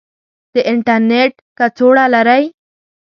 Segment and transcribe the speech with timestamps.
[0.53, 2.43] د انترنیټ کڅوړه لرئ؟